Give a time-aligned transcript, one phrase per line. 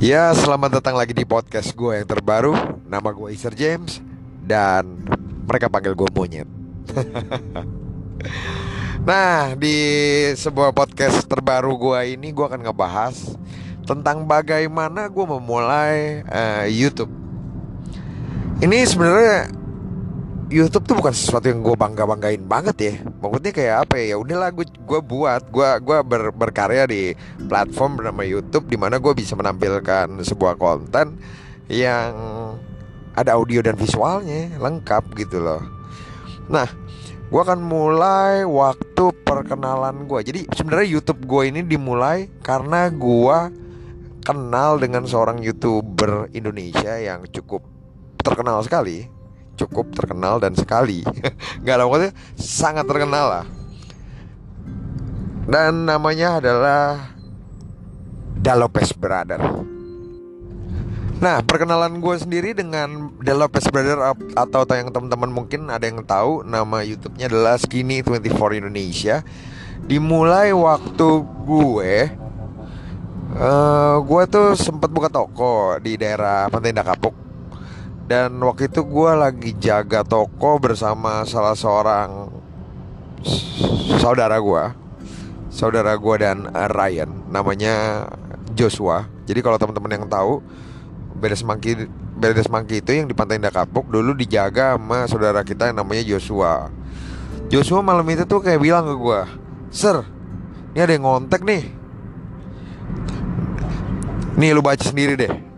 [0.00, 2.56] Ya, selamat datang lagi di podcast gue yang terbaru.
[2.88, 4.00] Nama gue Iser James
[4.40, 4.96] dan
[5.44, 6.48] mereka panggil gue monyet.
[9.04, 9.76] nah, di
[10.40, 13.36] sebuah podcast terbaru gue ini gue akan ngebahas
[13.84, 17.12] tentang bagaimana gue memulai uh, YouTube.
[18.64, 19.52] Ini sebenarnya
[20.50, 22.94] YouTube tuh bukan sesuatu yang gue bangga banggain banget ya.
[23.22, 24.04] Maksudnya kayak apa ya?
[24.12, 27.14] Ya udahlah gue gue buat gue gue ber, berkarya di
[27.46, 31.22] platform bernama YouTube di mana gue bisa menampilkan sebuah konten
[31.70, 32.10] yang
[33.14, 35.62] ada audio dan visualnya lengkap gitu loh.
[36.50, 36.66] Nah,
[37.30, 40.20] gue akan mulai waktu perkenalan gue.
[40.26, 43.38] Jadi sebenarnya YouTube gue ini dimulai karena gue
[44.26, 47.62] kenal dengan seorang youtuber Indonesia yang cukup
[48.18, 49.19] terkenal sekali
[49.56, 51.02] cukup terkenal dan sekali.
[51.62, 53.46] Nggak ada maksudnya sangat terkenal lah.
[55.50, 57.10] Dan namanya adalah
[58.38, 59.42] Dalopes Brother.
[61.20, 66.80] Nah, perkenalan gue sendiri dengan Dalopes Brother atau yang teman-teman mungkin ada yang tahu nama
[66.80, 69.20] YouTube-nya adalah Skinny 24 Indonesia.
[69.84, 71.08] Dimulai waktu
[71.44, 71.94] gue
[73.36, 77.29] uh, gue tuh sempat buka toko di daerah Pantai Kapuk
[78.10, 82.26] dan waktu itu gue lagi jaga toko bersama salah seorang
[84.02, 84.64] saudara gue
[85.46, 87.30] saudara gue dan uh, Ryan.
[87.30, 88.06] Namanya
[88.58, 89.06] Joshua.
[89.30, 90.42] Jadi kalau teman-teman yang tahu
[91.22, 91.86] beda semangki
[92.18, 96.02] beda semangki itu yang di pantai Indah Kapuk dulu dijaga sama saudara kita yang namanya
[96.02, 96.66] Joshua.
[97.46, 99.20] Joshua malam itu tuh kayak bilang ke gue
[99.70, 100.02] Sir
[100.74, 101.62] ini ada yang ngontek nih.
[104.34, 105.49] Nih lu baca sendiri deh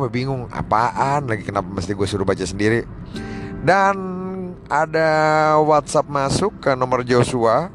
[0.00, 2.86] gue bingung apaan lagi kenapa mesti gue suruh baca sendiri?
[3.60, 3.96] Dan
[4.70, 5.10] ada
[5.60, 7.68] WhatsApp masuk ke nomor Joshua.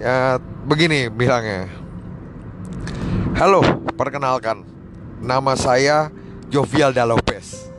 [0.00, 1.68] Ya begini bilangnya.
[3.36, 3.60] Halo
[3.98, 4.64] perkenalkan.
[5.20, 6.08] Nama saya
[6.48, 7.70] Jovial Dalopes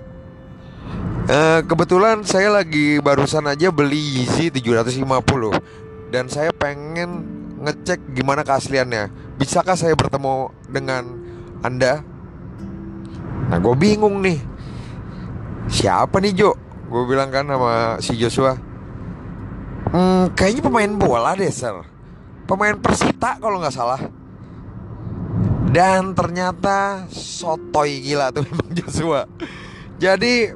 [1.31, 5.05] Uh, kebetulan saya lagi barusan aja beli Yeezy 750
[6.09, 7.23] dan saya pengen
[7.61, 9.13] ngecek gimana keasliannya.
[9.37, 11.07] Bisakah saya bertemu dengan
[11.61, 12.01] Anda
[13.51, 14.39] Nah gue bingung nih.
[15.67, 16.55] Siapa nih Jo?
[16.87, 18.55] Gue bilang kan sama si Joshua.
[19.91, 21.75] Hmm, Kayaknya pemain bola deh sir.
[22.47, 23.99] Pemain Persita kalau nggak salah.
[25.71, 29.27] Dan ternyata sotoy gila tuh memang Joshua.
[29.99, 30.55] Jadi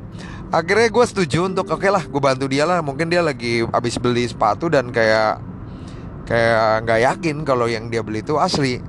[0.55, 2.79] akhirnya gue setuju untuk oke okay lah gue bantu dia lah.
[2.79, 5.43] Mungkin dia lagi habis beli sepatu dan kayak
[6.25, 8.81] Kayak nggak yakin kalau yang dia beli itu asli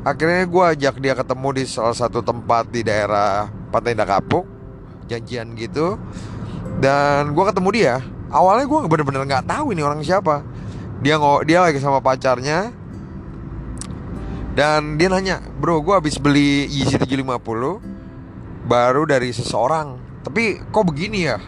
[0.00, 4.48] Akhirnya gue ajak dia ketemu di salah satu tempat di daerah Pantai Indah Kapuk
[5.10, 6.00] Janjian gitu.
[6.80, 7.94] Dan gue ketemu dia.
[8.30, 10.40] Awalnya gue bener-bener gak tahu ini orang siapa.
[11.04, 12.72] Dia dia lagi sama pacarnya.
[14.56, 20.00] Dan dia nanya Bro gue habis beli Yeezy 750 Baru dari seseorang.
[20.26, 21.38] Tapi kok begini ya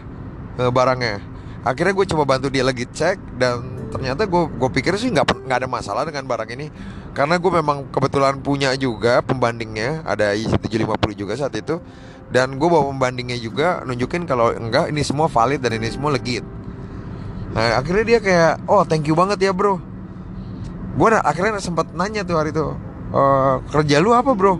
[0.61, 1.19] eh, Barangnya?
[1.67, 5.57] Akhirnya gue coba bantu dia lagi cek Dan ternyata gue gue pikir sih nggak nggak
[5.63, 6.67] ada masalah dengan barang ini
[7.13, 11.77] karena gue memang kebetulan punya juga pembandingnya ada i750 juga saat itu.
[12.33, 16.41] Dan gue bawa pembandingnya juga nunjukin kalau enggak ini semua valid dan ini semua legit.
[17.53, 19.77] Nah akhirnya dia kayak oh thank you banget ya bro.
[20.97, 22.73] Gue akhirnya sempat nanya tuh hari itu
[23.13, 23.21] e,
[23.69, 24.57] kerja lu apa bro?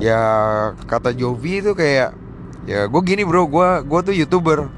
[0.00, 0.20] Ya
[0.88, 2.16] kata Jovi itu kayak
[2.64, 4.72] ya gue gini bro gue gue tuh youtuber.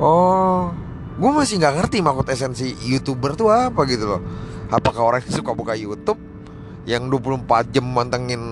[0.00, 0.72] Oh
[1.20, 4.22] gue masih nggak ngerti maksud esensi youtuber tuh apa gitu loh
[4.74, 6.18] apakah orang yang suka buka YouTube?
[6.84, 8.42] Yang 24 jam mantengin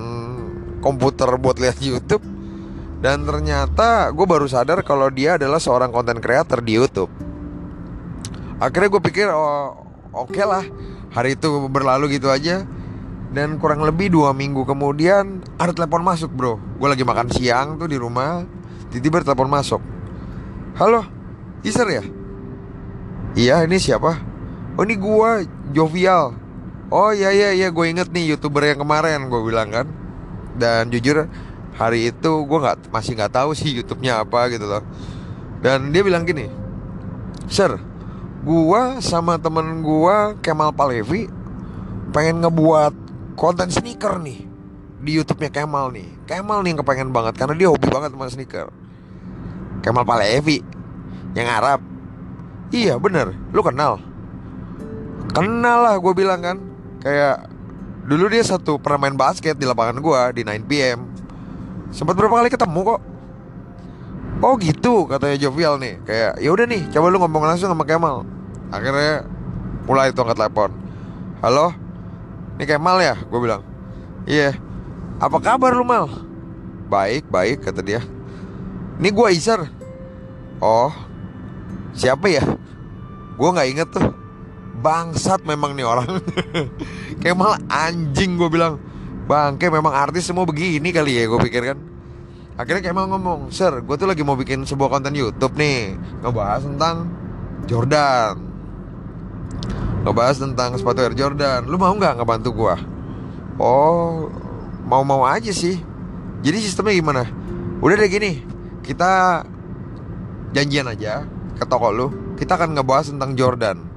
[0.79, 2.23] komputer buat lihat YouTube?
[3.03, 7.11] Dan ternyata gue baru sadar kalau dia adalah seorang konten creator di YouTube.
[8.63, 9.75] Akhirnya gue pikir oh
[10.15, 10.63] oke okay lah.
[11.11, 12.63] Hari itu berlalu gitu aja.
[13.33, 16.63] Dan kurang lebih dua minggu kemudian ada telepon masuk bro.
[16.79, 18.47] Gue lagi makan siang tuh di rumah
[18.95, 19.83] tiba-tiba telepon masuk.
[20.79, 21.03] Halo
[21.67, 22.05] Iser ya?
[23.35, 24.32] Iya ini siapa?
[24.77, 26.33] Oh ini gua Jovial.
[26.93, 29.87] Oh iya iya iya gue inget nih youtuber yang kemarin gue bilang kan.
[30.57, 31.29] Dan jujur
[31.77, 34.85] hari itu gue nggak masih nggak tahu sih YouTube-nya apa gitu loh.
[35.63, 36.51] Dan dia bilang gini
[37.47, 37.79] Sir
[38.43, 41.31] Gua sama temen gua Kemal Palevi
[42.11, 42.91] Pengen ngebuat
[43.39, 44.43] konten sneaker nih
[44.99, 46.27] Di YouTube-nya Kemal nih.
[46.27, 48.67] Kemal nih yang kepengen banget Karena dia hobi banget sama sneaker.
[49.87, 50.59] Kemal Palevi
[51.39, 51.81] Yang Arab.
[52.75, 54.12] Iya bener Lu kenal
[55.31, 56.59] Kenal lah gue bilang kan.
[56.99, 57.47] Kayak
[58.03, 60.99] Dulu dia satu pernah main basket di lapangan gue Di 9pm
[61.95, 63.01] Sempat berapa kali ketemu kok.
[64.43, 66.01] Oh gitu katanya Jovial nih.
[66.03, 68.25] Kayak ya udah nih coba lu ngomong langsung sama Kemal.
[68.73, 69.29] Akhirnya
[69.85, 70.73] mulai itu angkat telepon.
[71.45, 71.77] Halo?
[72.57, 73.15] Ini Kemal ya?
[73.29, 73.61] Gue bilang.
[74.25, 74.57] Iya.
[75.21, 76.09] Apa kabar lu Mal?
[76.89, 78.01] Baik, baik kata dia.
[78.97, 79.69] Ini gue Isar.
[80.65, 80.91] Oh
[81.93, 82.41] Siapa ya?
[83.37, 84.22] Gue gak inget tuh
[84.83, 86.19] Bangsat memang nih orang.
[87.23, 88.83] Kemal anjing gue bilang.
[89.23, 91.79] Bangke memang artis semua begini kali ya gue pikir kan.
[92.59, 95.95] Akhirnya Kemal ngomong Sir gue tuh lagi mau bikin sebuah konten Youtube nih
[96.27, 96.97] Ngebahas tentang
[97.71, 98.35] Jordan.
[100.03, 101.71] Ngebahas tentang sepatu Air Jordan.
[101.71, 102.75] Lu mau gak ngebantu gue?
[103.63, 104.27] Oh
[104.83, 105.79] Mau-mau aja sih.
[106.43, 107.23] Jadi sistemnya gimana?
[107.79, 108.43] Udah deh gini
[108.83, 109.43] Kita
[110.51, 111.23] Janjian aja
[111.55, 113.92] Ke toko lu Kita akan ngebahas tentang Jordan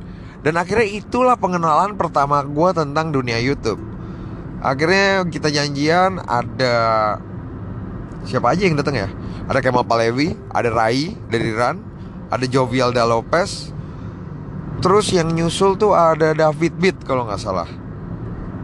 [0.45, 3.81] Dan akhirnya itulah pengenalan pertama gue tentang dunia Youtube
[4.61, 6.75] Akhirnya kita janjian Ada
[8.25, 9.09] siapa aja yang datang ya?
[9.45, 11.77] Ada Kemal Palevi, ada Rai dari Ran,
[12.33, 13.69] ada Jovialda Lopez,
[14.81, 17.69] terus yang nyusul tuh ada David Beat kalau nggak salah.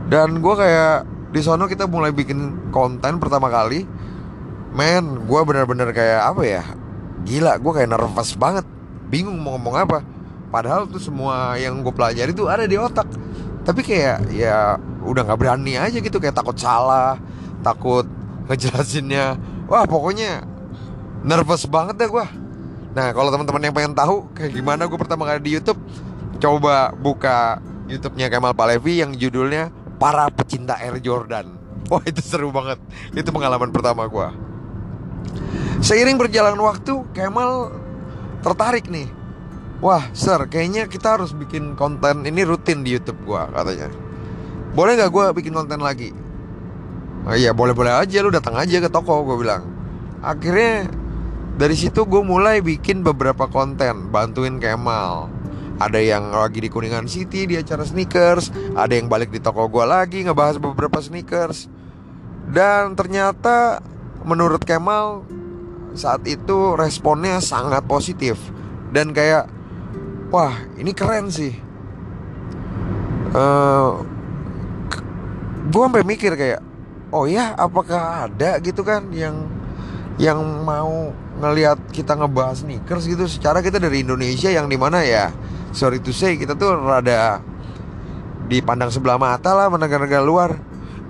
[0.10, 3.86] Dan gue kayak di sono kita mulai bikin konten pertama kali.
[4.74, 6.64] Men, gue bener-bener kayak apa ya?
[7.30, 8.66] Gila, gue kayak nervous banget,
[9.14, 10.00] bingung mau ngomong apa.
[10.52, 13.08] Padahal tuh semua yang gue pelajari tuh ada di otak.
[13.64, 17.16] Tapi kayak ya udah nggak berani aja gitu, kayak takut salah,
[17.64, 18.04] takut
[18.52, 19.40] ngejelasinnya.
[19.72, 20.52] Wah pokoknya
[21.22, 22.26] nervous banget deh gue
[22.92, 25.80] nah kalau teman-teman yang pengen tahu kayak gimana gue pertama kali di YouTube
[26.44, 31.60] coba buka YouTube-nya Kemal Palevi yang judulnya para pecinta Air Jordan.
[31.92, 32.80] Wah itu seru banget.
[33.12, 34.28] Itu pengalaman pertama gue
[35.82, 37.72] seiring berjalan waktu Kemal
[38.44, 39.08] tertarik nih
[39.82, 43.90] Wah, sir, kayaknya kita harus bikin konten ini rutin di YouTube gue katanya.
[44.78, 46.14] Boleh nggak gue bikin konten lagi?
[47.26, 49.66] oh, iya boleh-boleh aja lu datang aja ke toko gue bilang.
[50.22, 50.86] Akhirnya
[51.58, 54.14] dari situ gue mulai bikin beberapa konten.
[54.14, 55.34] Bantuin Kemal.
[55.82, 58.54] Ada yang lagi di Kuningan City di acara sneakers.
[58.78, 61.66] Ada yang balik di toko gue lagi ngebahas beberapa sneakers.
[62.46, 63.82] Dan ternyata
[64.22, 65.26] menurut Kemal
[65.98, 68.38] saat itu responnya sangat positif.
[68.94, 69.61] Dan kayak
[70.32, 71.54] wah ini keren sih.
[73.32, 74.04] Uh,
[75.72, 76.60] gue sampai mikir kayak
[77.16, 79.48] oh ya apakah ada gitu kan yang
[80.20, 83.28] yang mau ngelihat kita ngebahas sneakers gitu?
[83.28, 85.32] Secara kita dari Indonesia yang di mana ya
[85.72, 87.40] sorry to say kita tuh rada
[88.52, 90.52] dipandang sebelah mata lah negara-negara luar.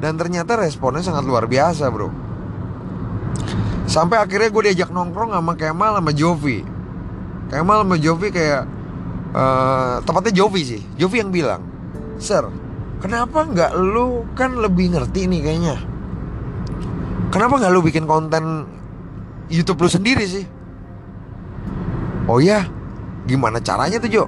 [0.01, 2.09] Dan ternyata responnya sangat luar biasa bro.
[3.85, 6.65] Sampai akhirnya gue diajak nongkrong sama Kemal sama Jovi.
[7.53, 8.80] Kemal sama Jovi kayak
[9.35, 11.61] uh, tepatnya Jovi sih Jovi yang bilang
[12.21, 12.47] Sir
[13.01, 15.77] kenapa nggak lu kan lebih ngerti nih kayaknya
[17.31, 18.67] Kenapa nggak lu bikin konten
[19.47, 20.43] YouTube lu sendiri sih?
[22.27, 22.67] Oh ya,
[23.23, 24.23] gimana caranya tuh Jo?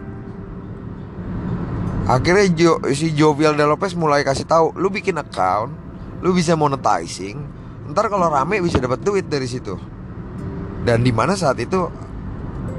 [2.07, 5.75] Akhirnya Jo, si Jovial De Lopez mulai kasih tahu, lu bikin account,
[6.23, 7.43] lu bisa monetizing,
[7.91, 9.75] ntar kalau rame bisa dapat duit dari situ.
[10.87, 11.91] Dan di mana saat itu,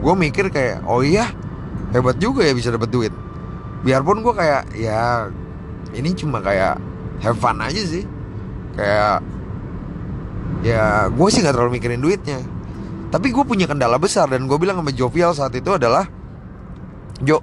[0.00, 1.28] gue mikir kayak, oh iya,
[1.94, 3.14] hebat juga ya bisa dapat duit.
[3.86, 5.30] Biarpun gue kayak, ya
[5.94, 6.82] ini cuma kayak
[7.22, 8.02] have fun aja sih,
[8.74, 9.22] kayak
[10.66, 12.42] ya gue sih nggak terlalu mikirin duitnya.
[13.14, 16.10] Tapi gue punya kendala besar dan gue bilang sama Jovial saat itu adalah
[17.22, 17.38] Jo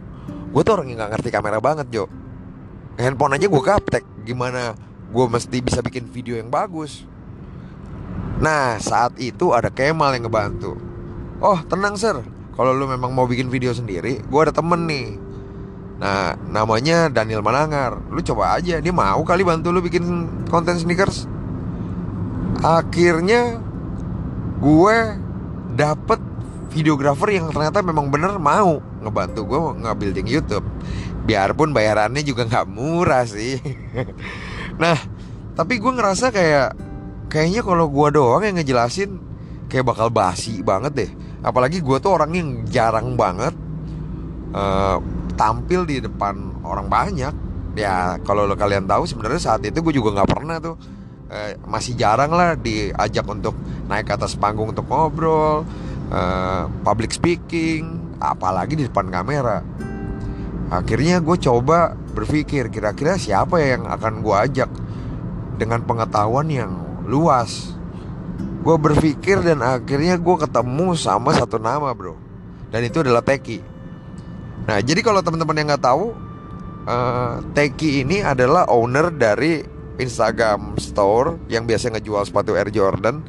[0.51, 2.11] gue tuh orang yang nggak ngerti kamera banget Jo.
[2.99, 4.03] Handphone aja gue kaptek.
[4.27, 4.75] Gimana
[5.07, 7.07] gue mesti bisa bikin video yang bagus?
[8.43, 10.75] Nah saat itu ada Kemal yang ngebantu.
[11.39, 12.19] Oh tenang sir
[12.61, 15.17] kalau lu memang mau bikin video sendiri gue ada temen nih.
[15.97, 20.05] Nah namanya Daniel Manangar Lu coba aja Dia mau kali bantu lu bikin
[20.45, 21.25] konten sneakers.
[22.61, 23.57] Akhirnya
[24.61, 24.97] gue
[25.73, 26.21] dapet
[26.69, 30.65] videografer yang ternyata memang bener mau ngebantu gue nge-building YouTube
[31.25, 33.57] biarpun bayarannya juga nggak murah sih.
[34.81, 34.97] Nah
[35.57, 36.77] tapi gue ngerasa kayak
[37.25, 39.17] kayaknya kalau gue doang yang ngejelasin
[39.65, 41.11] kayak bakal basi banget deh
[41.41, 43.53] apalagi gue tuh orang yang jarang banget
[44.53, 44.97] uh,
[45.33, 47.33] tampil di depan orang banyak
[47.73, 50.75] ya kalau lo kalian tahu sebenarnya saat itu gue juga nggak pernah tuh
[51.31, 53.55] eh, masih jarang lah diajak untuk
[53.87, 55.63] naik ke atas panggung untuk ngobrol,
[56.11, 59.63] eh, public speaking, apalagi di depan kamera.
[60.71, 64.69] Akhirnya gue coba berpikir kira-kira siapa ya yang akan gue ajak
[65.55, 66.71] dengan pengetahuan yang
[67.07, 67.75] luas.
[68.61, 72.13] Gue berpikir dan akhirnya gue ketemu sama satu nama bro,
[72.69, 73.57] dan itu adalah Teki.
[74.69, 76.13] Nah jadi kalau teman-teman yang nggak tahu,
[76.85, 79.65] uh, Teki ini adalah owner dari
[79.97, 83.25] Instagram store yang biasa ngejual sepatu Air Jordan.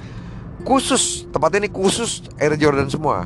[0.63, 3.25] Khusus tempatnya ini khusus Air Jordan semua.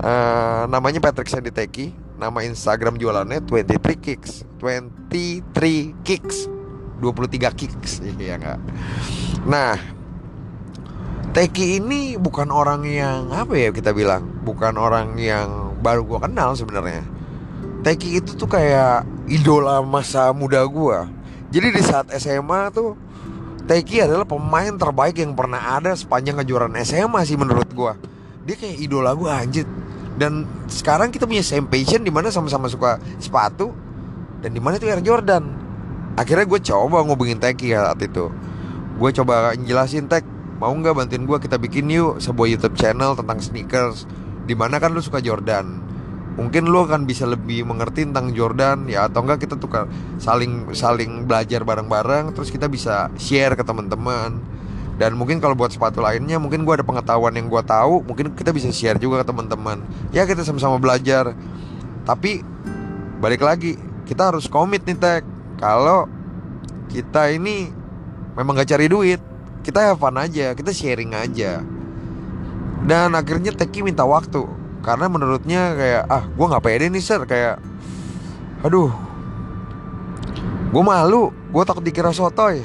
[0.00, 4.42] Uh, namanya Patrick Sanditeki nama Instagram jualannya 23 kicks.
[4.58, 6.48] 23 kicks.
[7.04, 7.92] 23 kicks
[8.22, 8.58] iya enggak
[9.44, 9.76] nah
[11.34, 16.54] Teki ini bukan orang yang apa ya kita bilang bukan orang yang baru gue kenal
[16.54, 17.02] sebenarnya.
[17.82, 20.98] Teki itu tuh kayak idola masa muda gue
[21.54, 22.98] jadi di saat SMA tuh
[23.64, 27.92] Teki adalah pemain terbaik yang pernah ada sepanjang kejuaraan SMA sih menurut gue
[28.44, 29.66] dia kayak idola gue anjir.
[30.14, 33.74] Dan sekarang kita punya same passion di mana sama-sama suka sepatu
[34.44, 35.42] dan di mana itu Air Jordan.
[36.14, 38.30] Akhirnya gue coba ngubungin Teki saat itu.
[38.94, 40.22] Gue coba jelasin Tek
[40.58, 44.06] mau nggak bantuin gue kita bikin yuk sebuah YouTube channel tentang sneakers.
[44.44, 45.82] Di mana kan lu suka Jordan.
[46.34, 49.70] Mungkin lu akan bisa lebih mengerti tentang Jordan ya atau enggak kita tuh
[50.18, 54.42] saling saling belajar bareng-bareng terus kita bisa share ke teman-teman.
[54.94, 58.54] Dan mungkin kalau buat sepatu lainnya mungkin gue ada pengetahuan yang gue tahu mungkin kita
[58.54, 59.82] bisa share juga ke teman-teman.
[60.14, 61.34] Ya kita sama-sama belajar.
[62.04, 62.42] Tapi
[63.18, 65.22] balik lagi kita harus komit nih tag
[65.56, 66.06] kalau
[66.92, 67.72] kita ini
[68.36, 69.33] memang gak cari duit
[69.64, 71.64] kita have fun aja kita sharing aja.
[72.84, 74.44] Dan akhirnya Teki minta waktu.
[74.84, 77.24] Karena menurutnya kayak ah gue nggak pede nih sir.
[77.24, 77.58] Kayak
[78.60, 78.92] aduh
[80.68, 82.60] gue malu gue takut dikira sotoy.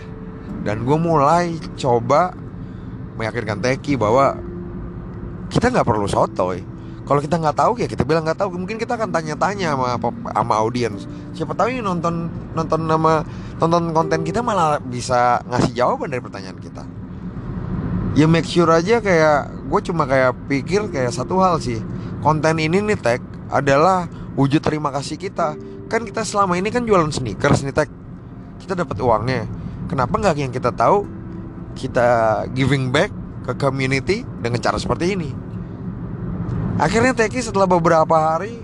[0.68, 2.36] Dan gue mulai coba
[3.16, 4.36] meyakinkan Teki bahwa
[5.50, 6.69] kita nggak perlu sotoy
[7.10, 8.54] kalau kita nggak tahu ya kita bilang nggak tahu.
[8.54, 9.98] Mungkin kita akan tanya-tanya sama
[10.30, 13.26] sama audiens siapa tahu yang nonton nonton nama
[13.58, 16.86] nonton konten kita malah bisa ngasih jawaban dari pertanyaan kita.
[18.14, 21.82] Ya make sure aja kayak gue cuma kayak pikir kayak satu hal sih.
[22.22, 24.06] Konten ini nih tag adalah
[24.38, 25.58] wujud terima kasih kita.
[25.90, 27.90] Kan kita selama ini kan jualan sneakers nih tag
[28.62, 29.50] kita dapat uangnya.
[29.90, 31.10] Kenapa nggak yang kita tahu
[31.74, 33.10] kita giving back
[33.50, 35.49] ke community dengan cara seperti ini
[36.80, 38.56] akhirnya Teki setelah beberapa hari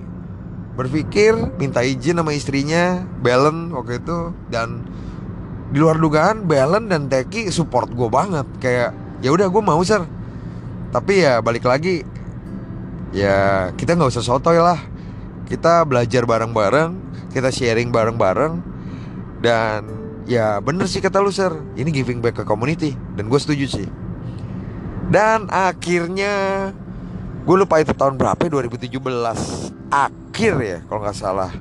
[0.79, 4.87] berpikir minta izin sama istrinya Belen waktu itu dan
[5.69, 8.47] di luar dugaan Belen dan Teki support gue banget.
[8.63, 10.01] Kayak ya udah gue mau sir
[10.95, 12.07] tapi ya balik lagi
[13.11, 14.79] ya kita nggak usah sotoy lah.
[15.45, 17.05] Kita belajar bareng-bareng
[17.35, 18.63] kita sharing bareng-bareng
[19.43, 19.83] dan
[20.23, 23.87] ya bener sih kata lu sir ini giving back ke community dan gue setuju sih.
[25.05, 26.71] Dan akhirnya
[27.45, 29.33] gue lupa itu tahun berapa 2017 ya,
[29.93, 31.53] akhir ya kalau nggak salah.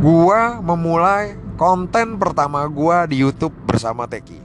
[0.00, 4.40] Gue memulai konten pertama gue di YouTube bersama Teki.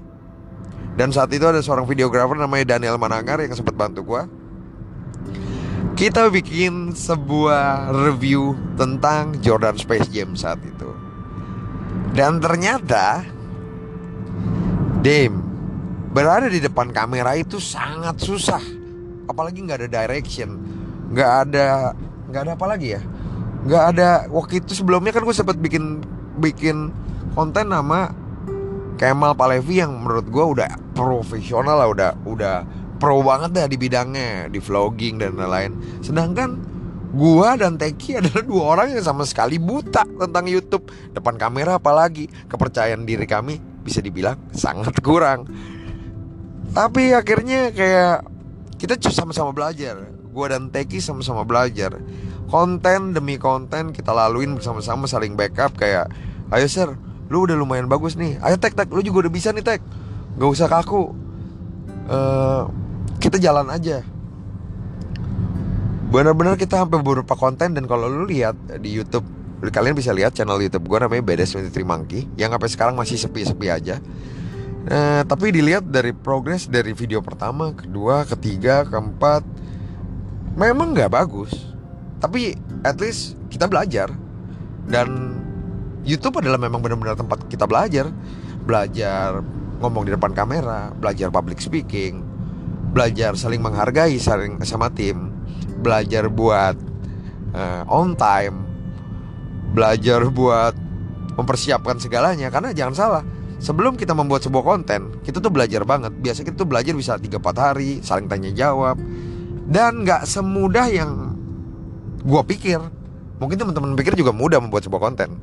[0.99, 4.23] Dan saat itu ada seorang videografer namanya Daniel Manangar yang sempat bantu gue
[5.95, 10.89] kita bikin sebuah review tentang Jordan Space Jam saat itu.
[12.17, 13.23] Dan ternyata
[14.99, 15.39] Dim
[16.11, 18.80] Berada di depan kamera itu sangat susah
[19.31, 20.49] Apalagi nggak ada direction.
[21.11, 21.95] Nggak ada
[22.27, 23.01] nggak ada apa lagi ya?
[23.65, 26.03] Nggak ada waktu itu sebelumnya kan gue sempat bikin
[26.39, 26.91] bikin
[27.33, 28.11] konten nama
[28.99, 32.55] Kemal Palevi yang menurut gue udah profesional lah udah udah
[33.01, 35.73] pro banget dah di bidangnya di vlogging dan lain-lain.
[36.05, 36.71] Sedangkan
[37.11, 40.87] Gua dan Teki adalah dua orang yang sama sekali buta tentang YouTube.
[41.11, 45.43] Depan kamera apalagi Kepercayaan diri kami bisa dibilang sangat kurang.
[46.71, 48.30] Tapi akhirnya kayak
[48.81, 50.09] Kita sama-sama belajar.
[50.33, 52.01] Gua dan Teki sama-sama belajar.
[52.49, 56.11] Konten demi konten kita laluin bersama-sama saling backup Kayak
[56.51, 56.89] Ayo sir
[57.31, 58.41] lu udah lumayan bagus nih.
[58.41, 59.85] Ayo Tek Tek lu juga udah bisa nih Tek.
[60.41, 61.13] Gak usah kaku.
[62.09, 62.65] Uh,
[63.21, 64.01] Kita jalan aja.
[66.11, 69.23] Benar-benar kita sampai beberapa konten dan kalau lu lihat di YouTube
[69.69, 73.69] kalian bisa lihat channel YouTube gue namanya Bedes 23 Monkey yang sampai sekarang masih sepi-sepi
[73.69, 74.01] aja.
[74.81, 79.45] Nah, tapi dilihat dari progres dari video pertama, kedua, ketiga, keempat,
[80.57, 81.53] memang nggak bagus.
[82.17, 84.09] Tapi at least kita belajar.
[84.89, 85.37] Dan
[86.01, 88.09] YouTube adalah memang benar-benar tempat kita belajar,
[88.65, 89.45] belajar
[89.81, 92.25] ngomong di depan kamera, belajar public speaking,
[92.93, 95.31] belajar saling menghargai, saling sama tim
[95.81, 96.77] belajar buat
[97.57, 98.61] uh, on time,
[99.73, 100.77] belajar buat
[101.33, 102.53] mempersiapkan segalanya.
[102.53, 103.23] Karena jangan salah
[103.61, 106.11] sebelum kita membuat sebuah konten kita tuh belajar banget.
[106.17, 108.97] Biasa kita tuh belajar bisa 3-4 hari saling tanya jawab
[109.69, 111.37] dan nggak semudah yang
[112.25, 112.81] gue pikir.
[113.37, 115.37] Mungkin teman-teman pikir juga mudah membuat sebuah konten.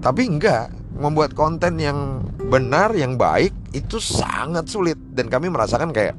[0.00, 4.96] Tapi enggak membuat konten yang benar yang baik itu sangat sulit.
[5.12, 6.16] Dan kami merasakan kayak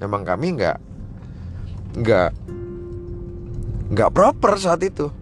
[0.00, 0.78] memang kami nggak
[2.00, 2.30] nggak
[3.92, 5.12] nggak proper saat itu.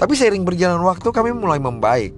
[0.00, 2.16] Tapi seiring berjalan waktu kami mulai membaik.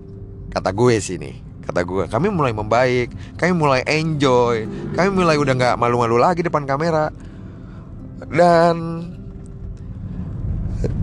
[0.55, 5.54] Kata gue sih nih, kata gue kami mulai membaik, kami mulai enjoy, kami mulai udah
[5.56, 7.09] nggak malu-malu lagi depan kamera.
[8.28, 8.76] Dan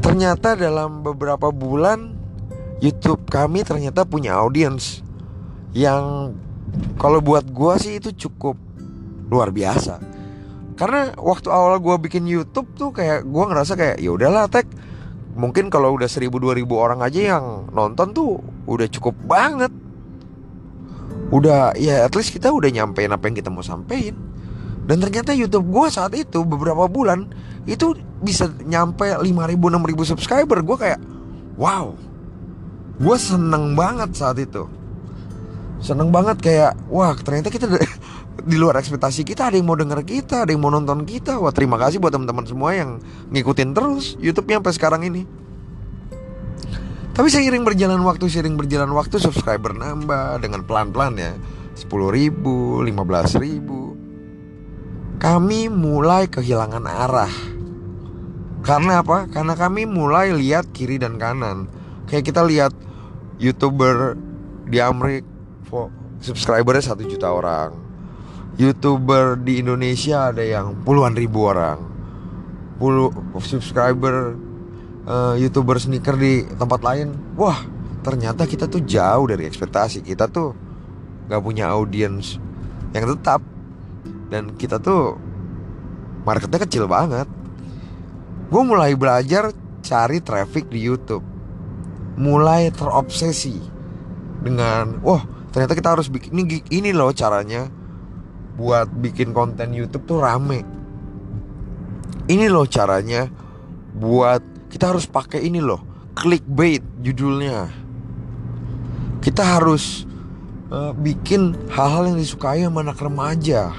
[0.01, 2.13] ternyata dalam beberapa bulan
[2.81, 5.05] YouTube kami ternyata punya audiens
[5.73, 6.33] yang
[6.97, 8.57] kalau buat gue sih itu cukup
[9.29, 10.01] luar biasa.
[10.77, 14.65] Karena waktu awal gue bikin YouTube tuh kayak gue ngerasa kayak ya udahlah tek.
[15.31, 19.71] Mungkin kalau udah seribu dua ribu orang aja yang nonton tuh udah cukup banget
[21.31, 24.13] udah ya at least kita udah nyampein apa yang kita mau sampein.
[24.83, 27.31] Dan ternyata YouTube gue saat itu beberapa bulan
[27.63, 30.59] itu bisa nyampe 5000 6000 subscriber.
[30.61, 31.00] Gue kayak
[31.55, 31.95] wow.
[33.00, 34.67] Gue seneng banget saat itu.
[35.79, 37.71] Seneng banget kayak wah ternyata kita
[38.51, 41.39] di luar ekspektasi kita ada yang mau denger kita ada yang mau nonton kita.
[41.39, 43.00] Wah terima kasih buat teman-teman semua yang
[43.31, 45.23] ngikutin terus YouTube-nya sampai sekarang ini
[47.11, 51.33] tapi seiring berjalan waktu seiring berjalan waktu subscriber nambah dengan pelan-pelan ya.
[51.75, 53.95] 10 ribu 15 ribu.
[55.19, 57.33] Kami mulai kehilangan arah.
[58.63, 59.27] Karena apa?
[59.27, 61.67] Karena kami mulai lihat kiri dan kanan.
[62.07, 62.73] Kayak kita lihat
[63.41, 64.15] youtuber
[64.69, 65.27] di Amerika
[66.21, 67.75] subscribernya satu juta orang.
[68.55, 71.81] Youtuber di Indonesia ada yang puluhan ribu orang.
[72.77, 73.09] Puluh
[73.41, 74.37] subscriber
[75.05, 77.13] uh, youtuber sneaker di tempat lain.
[77.38, 77.62] Wah
[78.01, 80.01] ternyata kita tuh jauh dari ekspektasi.
[80.05, 80.53] Kita tuh
[81.29, 82.38] nggak punya audiens
[82.91, 83.41] yang tetap.
[84.31, 85.20] Dan kita tuh
[86.24, 87.27] marketnya kecil banget.
[88.51, 89.51] Gue mulai belajar
[89.84, 91.24] cari traffic di YouTube.
[92.20, 93.60] Mulai terobsesi
[94.41, 95.22] dengan wah
[95.53, 97.70] ternyata kita harus bikin ini ini loh caranya
[98.58, 100.63] buat bikin konten YouTube tuh rame.
[102.27, 103.27] Ini loh caranya
[103.96, 105.83] buat kita harus pakai ini loh
[106.15, 107.69] clickbait judulnya.
[109.21, 110.09] Kita harus
[110.73, 113.69] uh, bikin hal-hal yang disukai sama anak remaja.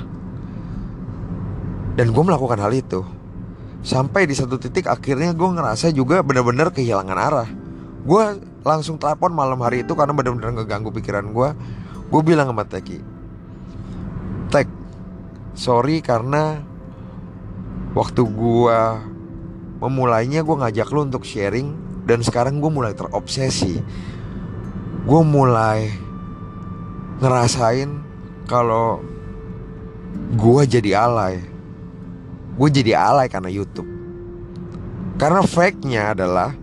[1.98, 3.02] Dan gue melakukan hal itu.
[3.82, 7.48] Sampai di satu titik akhirnya gue ngerasa juga benar-benar kehilangan arah.
[8.06, 11.48] Gue langsung telepon malam hari itu karena benar-benar ngeganggu pikiran gue
[12.08, 12.98] gue bilang sama Teki
[14.54, 14.68] Tek
[15.58, 16.62] sorry karena
[17.92, 18.80] waktu gue
[19.82, 21.74] memulainya gue ngajak lo untuk sharing
[22.06, 23.82] dan sekarang gue mulai terobsesi.
[25.02, 25.90] Gue mulai
[27.18, 27.90] ngerasain
[28.46, 29.02] kalau
[30.38, 31.42] gue jadi alay.
[32.54, 33.90] Gue jadi alay karena YouTube.
[35.18, 36.54] Karena fake-nya adalah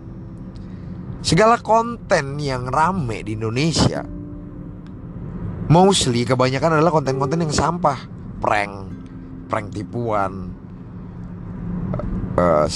[1.20, 4.00] Segala konten yang rame di Indonesia
[5.70, 8.08] Mostly kebanyakan adalah konten-konten yang sampah.
[8.40, 8.72] Prank
[9.46, 10.50] Prank tipuan
[12.34, 12.66] uh,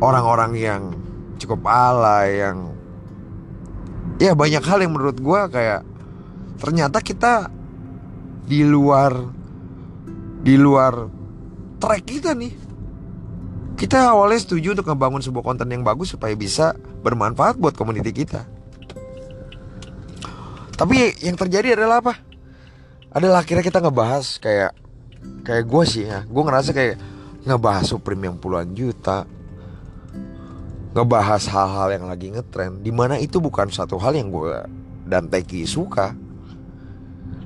[0.00, 0.82] Orang-orang yang
[1.36, 2.58] cukup alay Yang
[4.20, 5.84] Ya banyak hal yang menurut gue kayak
[6.60, 7.52] Ternyata kita
[8.44, 9.12] Di luar
[10.40, 11.08] Di luar
[11.80, 12.70] Track kita nih
[13.80, 18.44] kita awalnya setuju untuk ngebangun sebuah konten yang bagus supaya bisa bermanfaat buat komuniti kita.
[20.76, 22.20] Tapi yang terjadi adalah apa?
[23.08, 24.76] Adalah akhirnya kita ngebahas kayak
[25.48, 27.00] kayak gue sih ya, gue ngerasa kayak
[27.48, 29.24] ngebahas Supreme yang puluhan juta,
[30.90, 34.66] ngebahas hal-hal yang lagi ngetren, di mana itu bukan satu hal yang gue
[35.06, 36.14] dan Teki suka.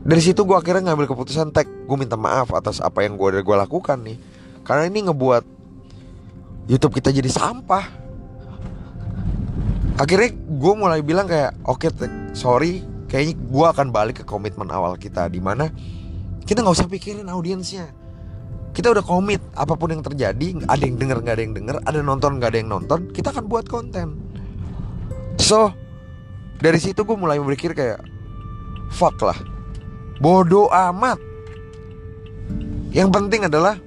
[0.04, 3.56] Dari situ gue akhirnya ngambil keputusan Tek, gue minta maaf atas apa yang gue gue
[3.56, 4.16] lakukan nih,
[4.64, 5.44] karena ini ngebuat
[6.68, 8.04] YouTube kita jadi sampah.
[10.00, 14.98] Akhirnya gue mulai bilang kayak oke okay, sorry kayaknya gue akan balik ke komitmen awal
[14.98, 15.70] kita di mana
[16.42, 17.94] kita nggak usah pikirin audiensnya
[18.74, 21.98] kita udah komit apa pun yang terjadi ada yang denger nggak ada yang denger ada
[22.02, 24.18] nonton nggak ada yang nonton kita akan buat konten.
[25.38, 25.70] So
[26.58, 28.02] dari situ gue mulai berpikir kayak
[28.90, 29.38] fuck lah
[30.18, 31.22] bodoh amat.
[32.90, 33.78] Yang penting adalah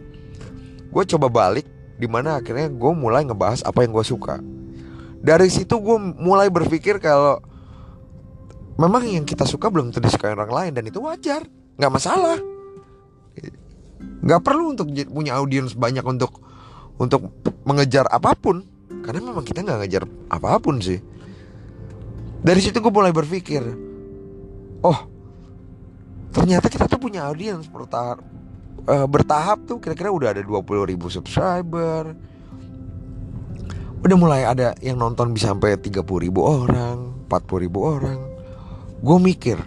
[0.88, 1.68] gue coba balik
[2.00, 4.40] di mana akhirnya gue mulai ngebahas apa yang gue suka.
[5.20, 7.44] Dari situ gue mulai berpikir kalau
[8.80, 11.44] memang yang kita suka belum tentu disukai orang lain dan itu wajar
[11.76, 12.38] nggak masalah
[14.22, 16.42] nggak perlu untuk punya audiens banyak untuk
[16.98, 17.30] untuk
[17.64, 18.66] mengejar apa pun.
[19.06, 21.00] Karena memang kita nggak ngejar apa pun sih.
[22.42, 23.64] Dari situ gue mulai berpikir
[24.86, 25.00] oh
[26.30, 29.78] ternyata kita tuh punya audiens uh, bertahap tuh.
[29.80, 32.14] Kira-kira udah ada 20 ribu subscriber.
[33.98, 38.20] Udah mulai ada yang nonton bisa sampai 30 ribu orang 40 ribu orang.
[38.98, 39.62] Gue mikir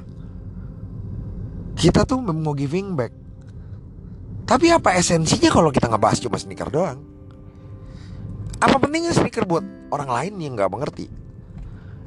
[1.79, 3.20] Kita tuh mau giving back
[4.51, 6.99] Tapi apa esensinya kalau kita ngebahas cuma sneaker doang?
[8.59, 9.63] Apa pentingnya sneaker buat
[9.95, 11.07] orang lain yang gak mengerti?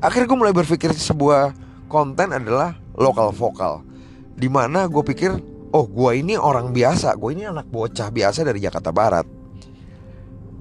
[0.03, 1.55] Akhirnya gue mulai berpikir sebuah
[1.87, 3.87] konten adalah lokal vokal.
[4.35, 5.31] Di mana gue pikir
[5.71, 7.15] oh gue ini orang biasa.
[7.15, 9.23] Gue ini anak bocah biasa dari Jakarta Barat.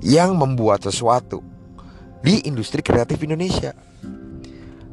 [0.06, 1.42] Yang membuat sesuatu
[2.22, 3.74] di industri kreatif Indonesia.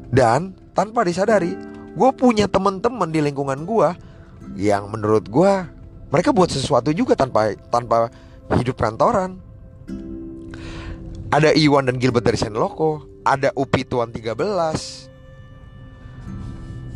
[0.09, 1.53] Dan tanpa disadari
[1.93, 3.89] gue punya temen-temen di lingkungan gue
[4.57, 5.53] yang menurut gue
[6.09, 8.09] mereka buat sesuatu juga tanpa tanpa
[8.57, 9.37] hidup kantoran
[11.29, 15.09] ada Iwan dan Gilbert dari Senloko ada Upi Tuan 13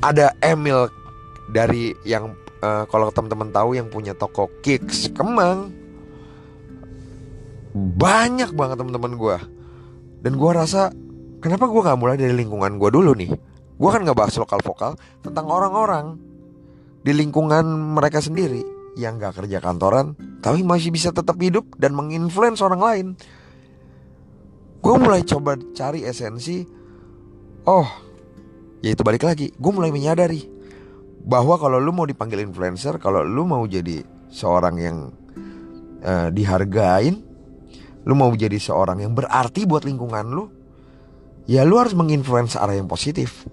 [0.04, 0.92] ada Emil
[1.48, 5.72] dari yang uh, kalau teman-teman tahu yang punya toko Kicks Kemang.
[7.74, 9.38] Banyak banget teman-teman gue
[10.22, 10.94] dan gue rasa
[11.42, 13.34] kenapa gue nggak mulai dari lingkungan gue dulu nih?
[13.74, 14.94] Gue kan nggak bahas lokal vokal
[15.26, 16.22] tentang orang-orang
[17.02, 17.66] di lingkungan
[17.98, 18.62] mereka sendiri
[18.94, 23.08] yang gak kerja kantoran tapi masih bisa tetap hidup dan menginfluence orang lain.
[24.84, 26.68] Gue mulai coba cari esensi
[27.64, 27.88] oh
[28.84, 29.50] ya itu balik lagi.
[29.56, 30.44] Gue mulai menyadari
[31.24, 34.98] bahwa kalau lu mau dipanggil influencer kalau lu mau jadi seorang yang
[36.04, 37.24] uh, dihargain
[38.04, 40.52] lu mau jadi seorang yang berarti buat lingkungan lu
[41.48, 43.48] ya lu harus menginfluence arah yang positif.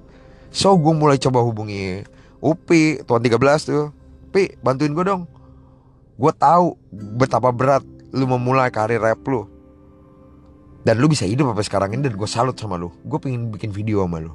[0.50, 2.02] So gue mulai coba hubungi
[2.42, 3.94] Upi tuan 13 tuh
[4.30, 5.26] Pi bantuin gue dong.
[6.14, 6.78] Gue tahu
[7.18, 7.82] betapa berat
[8.14, 9.46] lu memulai karir rap lu.
[10.80, 12.94] Dan lu bisa hidup sampai sekarang ini dan gue salut sama lu.
[13.04, 14.32] Gue pengen bikin video sama lu.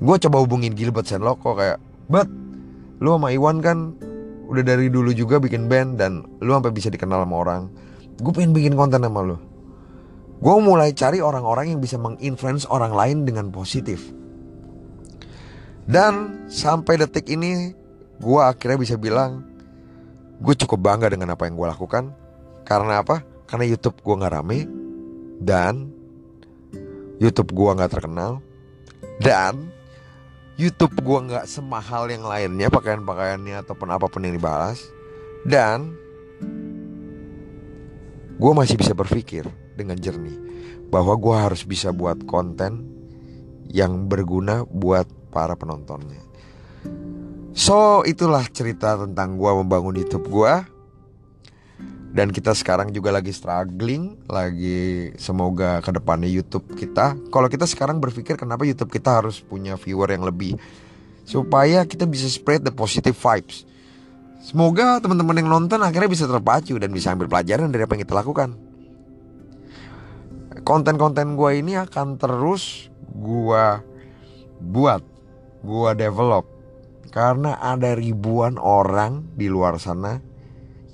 [0.00, 2.28] Gue coba hubungin Gilbert Senloko kayak Bet
[3.00, 3.96] lu sama Iwan kan
[4.50, 7.62] udah dari dulu juga bikin band Dan lu sampai bisa dikenal sama orang.
[8.20, 9.36] Gue pengen bikin konten sama lu.
[10.40, 14.12] Gue mulai cari orang-orang yang bisa menginfluence orang lain dengan positif.
[15.84, 17.79] Dan sampai detik ini
[18.20, 19.42] gue akhirnya bisa bilang
[20.40, 22.12] gue cukup bangga dengan apa yang gue lakukan.
[22.68, 23.24] Karena apa?
[23.48, 24.60] Karena YouTube gue nggak rame
[25.40, 25.88] dan
[27.20, 28.44] YouTube gue nggak terkenal
[29.20, 29.72] dan
[30.60, 34.80] YouTube gue nggak semahal yang lainnya pakaian-pakaiannya ataupun apa pun yang dibahas
[35.48, 35.96] dan
[38.36, 40.36] gue masih bisa berpikir dengan jernih
[40.92, 42.88] bahwa gue harus bisa buat konten
[43.72, 46.20] yang berguna buat para penontonnya.
[47.60, 50.54] So itulah cerita tentang gue membangun YouTube gue
[52.16, 57.20] dan kita sekarang juga lagi struggling, lagi semoga ke depannya YouTube kita.
[57.28, 60.56] Kalau kita sekarang berpikir kenapa YouTube kita harus punya viewer yang lebih,
[61.28, 63.68] supaya kita bisa spread the positive vibes.
[64.40, 68.16] Semoga teman-teman yang nonton akhirnya bisa terpacu dan bisa ambil pelajaran dari apa yang kita
[68.24, 68.56] lakukan.
[70.64, 73.64] Konten-konten gue ini akan terus gue
[74.64, 75.04] buat
[75.60, 76.59] gua develop
[77.10, 80.22] karena ada ribuan orang di luar sana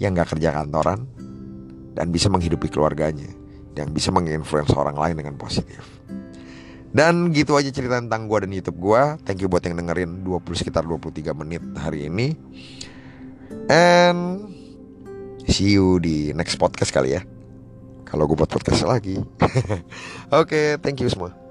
[0.00, 1.05] yang gak kerja kantoran
[1.96, 3.29] dan bisa menghidupi keluarganya
[3.76, 5.85] yang bisa menginfluence orang lain dengan positif.
[6.96, 9.20] Dan gitu aja cerita tentang gua dan YouTube gua.
[9.20, 12.33] Thank you buat yang dengerin 20 sekitar 23 menit hari ini.
[13.68, 14.48] And
[15.44, 17.22] see you di next podcast kali ya.
[18.07, 19.18] Kalau gue buat podcast lagi.
[19.20, 19.66] Oke,
[20.31, 21.46] okay, thank you semua.